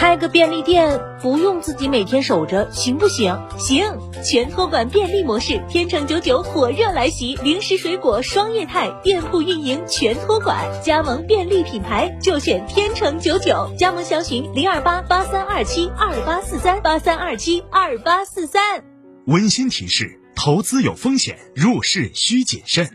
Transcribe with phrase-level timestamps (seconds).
[0.00, 3.38] 开个便利店不用自己每天守着，行不行？
[3.58, 3.84] 行！
[4.24, 18.82] 全托管便利模式，天成九九火热来袭，零食水果双业态，店铺运营全托管，加盟便利品牌就选天成九九，加盟详询零二八八三二七二八四三八三二七二八四三。
[19.26, 22.88] 温馨提示：投资有风险，入市需谨慎。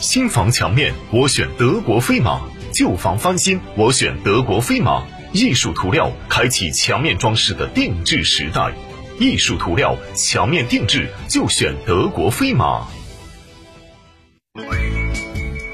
[0.00, 2.42] 新房墙面我选德国飞马，
[2.74, 5.02] 旧房翻新我选德国飞马。
[5.32, 8.72] 艺术涂料开启墙面装饰的定制时代，
[9.18, 12.86] 艺术涂料墙面定制就选德国飞马。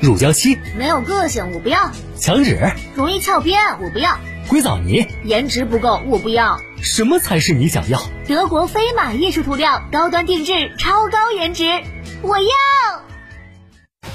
[0.01, 6.59] 乳胶漆没有个性，我不要；墙纸容易翘边，我不要；硅藻泥颜值不够，我不要。
[6.83, 8.03] 什么才是你想要？
[8.29, 11.65] 德国飞马艺术涂料，高端定制，超高颜值，
[12.23, 12.94] 我要。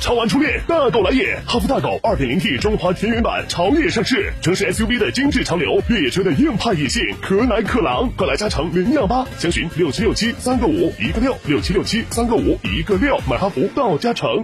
[0.09, 1.39] 超玩初恋，大狗来也！
[1.45, 14.43] 哈弗大狗 2.0T 中华田园版潮野上市，城市 SUV 的精致潮流，越野车的硬派野性，可奶可狼，快来加诚领养吧，详询六七六七三个五一个六六七六七三个五一个六，买哈弗到加诚。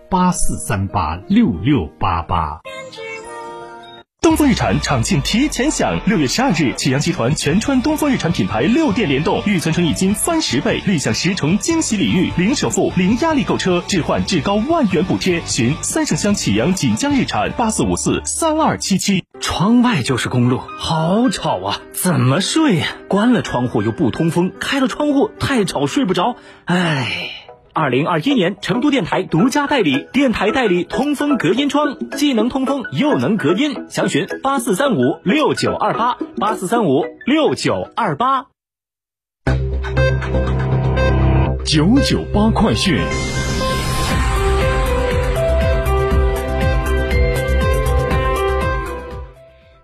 [0.11, 2.59] 八四三八六六八八。
[4.19, 15.41] 东风日产厂庆提前享，六月十二日，启阳集团全川东风日产品牌六店联动，预存诚意金翻十倍，立享十重惊喜礼遇，零首付、零压力购车，置换至高万元补贴。
[15.45, 19.23] 寻三圣乡启阳锦江日产八四五四三二七七。
[19.39, 21.79] 窗外就是公路，好吵啊！
[21.93, 22.87] 怎么睡呀？
[23.07, 26.35] 关了窗户又不通风，开了窗户太吵睡不着。
[26.65, 27.40] 唉。
[27.73, 33.85] 二零二一年，成都电台独家代理，电台代理通风隔音窗，既能通风又能隔音。
[33.87, 38.47] 详询八四三五六九二八八四三五六九二八。
[41.65, 42.99] 九九八快讯。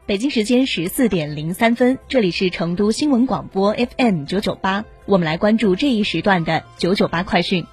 [0.06, 7.66] 北京时间十四点零三分，这里是成都新闻广播 FM 九九八，我们来关注这一时段的九九八快讯。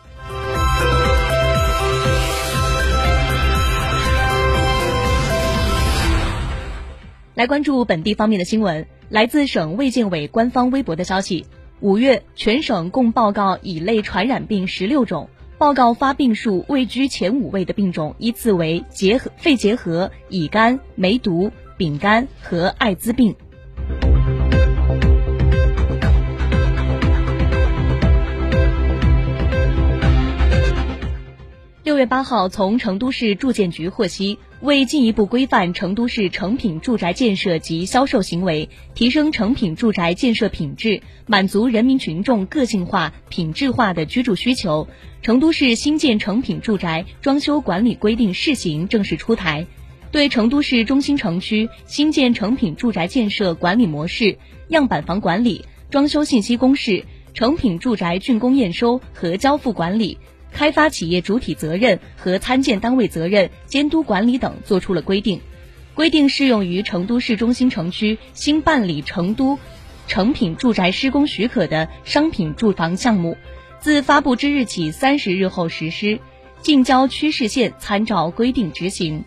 [7.35, 8.87] 来关注本地方面的新闻。
[9.09, 11.47] 来自省卫健委官方微博的消息，
[11.81, 15.29] 五月全省共报告乙类传染病十六种，
[15.59, 23.35] 报告发病数位居前五位的病种依次为结核、肺结核、乙肝、梅毒、丙肝和艾滋病。
[31.83, 44.89] 六月八号，从成都市住建局获悉，为进一步规范成都市成品住宅建设及销售行为，提升成品住宅建设品质，满足人民群众个性化、品质化的居住需求，
[45.21, 49.67] 成都市新建成品住宅装修管理规定试行正式出台，
[50.11, 54.39] 对成都市中心城区新建成品住宅建设管理模式、
[54.69, 57.05] 样板房管理、装修信息公示、
[57.35, 60.17] 成品住宅竣工验收和交付管理。
[60.55, 65.41] 开发企业主体责任和参建单位责任监督管理等作出了规定，
[65.95, 69.59] 规定适用于成都市中心城区新办理成都
[70.07, 73.37] 成品住宅施工许可的商品住房项目，
[73.81, 76.21] 自发布之日起三十日后实施，
[76.61, 79.25] 近郊区市县参照规定执行。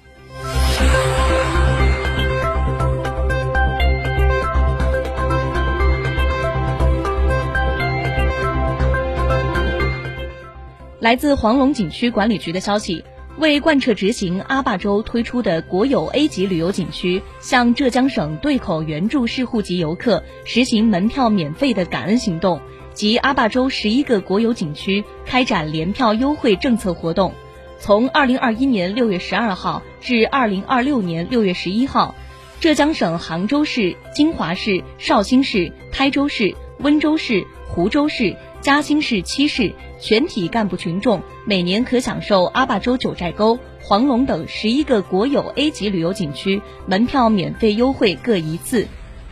[10.99, 13.03] 来自黄龙景区管理局的消息，
[13.37, 22.59] 为贯彻执行阿坝州推出的国有 A 级旅游景区向浙江省对口援助市户籍游客实行门票免费的感恩行动
[22.95, 27.31] 及阿坝州十一个国有景区开展联票优惠政策活动，
[27.77, 32.15] 从二零二一年六月十二号至二零二六年六月十一号，
[32.59, 38.35] 浙江省杭州市、金华市、绍兴市、台州市、温州市、湖州市。
[38.61, 48.87] 嘉兴市七市全体干部群众每年可享受阿坝州九寨沟、黄龙等十一个国有 A 级旅游景区门票免费优惠各一次，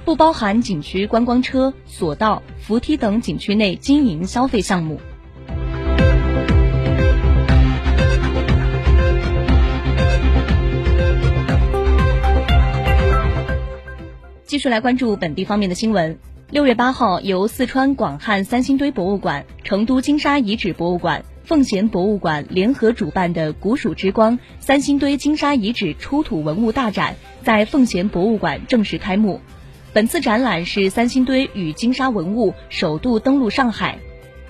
[0.05, 5.01] 不包含景区观光车、索道、扶梯等景区内经营消费项目。
[14.45, 16.17] 继续来关注本地方面的新闻。
[16.55, 29.41] 六月八号，由四川广汉三星堆博物馆、成都金沙遗址博物馆、奉贤博物馆联合主办的“古蜀之光”三星堆金沙遗址出土文物大展在奉贤博物馆正式开幕。
[29.91, 33.99] 本次展览是三星堆与金沙文物首度登陆上海，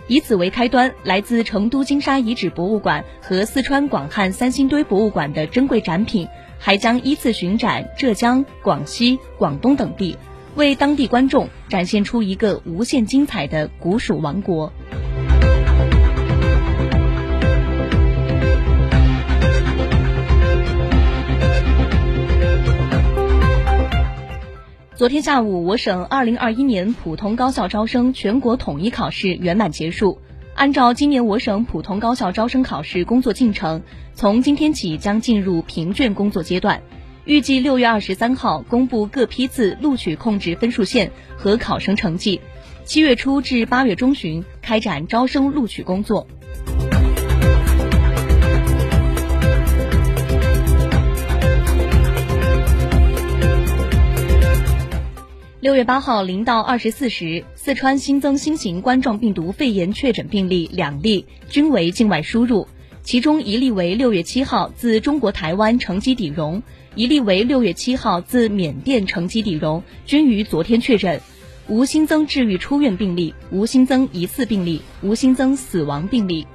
[0.05, 6.27] 以此为开端，来自成都金沙遗址博物馆和四川广汉三星堆博物馆的珍贵展品。
[6.57, 10.17] 还将依次巡展浙江、广西、广东等地，
[10.55, 14.71] 为当地观众展现出一个无限精彩的古蜀王国。
[24.95, 30.19] 昨天下午，我省2021年普通高校招生全国统一考试圆满结束。
[30.55, 36.81] 按照今年我省普通高校招生考试工作进程，从今天起将进入评卷工作阶段，
[37.25, 42.39] 预计六月二十三号公布各批次录取控制分数线和考生成绩，
[42.83, 46.27] 七月初至八月中旬开展招生录取工作。
[55.61, 62.67] 六月八号零到二十四时，四川新增新型冠状病毒肺炎确诊病例两例，均为境外输入，
[63.01, 66.61] 其中一例为六月七号自中国台湾乘机抵蓉，
[66.95, 71.19] 一例为六月七号自缅甸乘机抵蓉，均于昨天确诊，
[71.67, 76.47] 无新增治愈出院病例，无新增疑似病例，无新增死亡病例。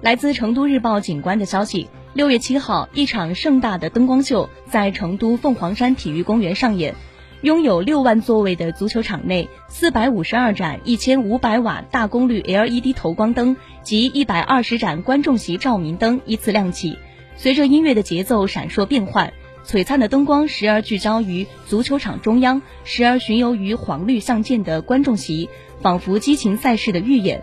[0.00, 6.94] 来自成都日报警官的消息，六月七号，一场盛大的灯光秀在成都凤凰山体育公园上演。
[7.42, 16.96] 拥有六万座位的足球场内，四百五十二盏一千五百瓦大功率 LED 投光灯及一百二十盏观众席照明灯依次亮起。
[17.34, 19.32] 随着音乐的节奏闪烁变换，
[19.66, 25.48] 璀璨的灯光时而聚焦于足球场中央，时而巡游于黄绿相间的观众席，
[25.80, 27.42] 仿佛激情赛事的预演。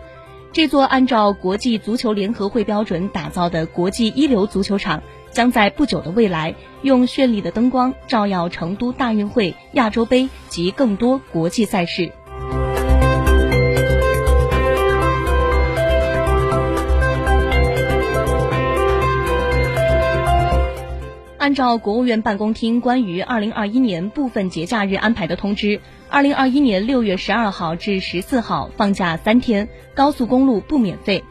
[0.50, 12.12] 这座按照国际足球联合会标准打造的国际一流足球场，将在不久的未来用绚丽的灯光照耀成都大运会、亚洲杯及更多国际赛事。
[21.38, 25.80] 按照国务院办公厅关于二零二一年部分节假日安排的通知。
[26.08, 31.24] 二零二一年六月十二号至十四号放假三天，高速公路不免费。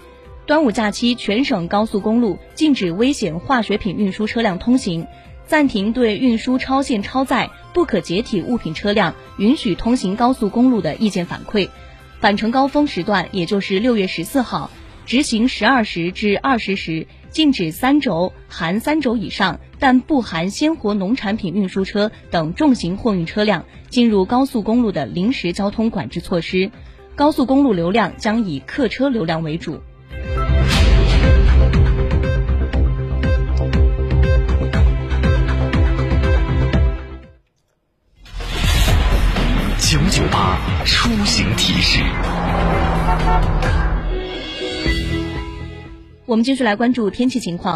[0.49, 5.05] 端午假期全省高速公路禁止危险化学品运输车辆通行，
[5.45, 11.69] 暂停对运输超限超载、不可解体物品车辆允许通行高速公路的意见反馈。
[12.19, 14.71] 返程高峰时段，也就是六月十四号，
[15.05, 17.05] 执行十二时至二十时。
[17.29, 26.71] 禁止三轴含三轴以上但不含鲜活农产品运输车等重型货运车辆进入高速公路的临时交通管制措施，
[27.15, 29.79] 高速公路流量将以客车流量为主。
[46.29, 47.67] 我们继续来关注天气情况。